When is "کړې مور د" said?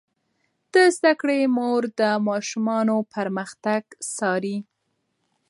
1.21-2.01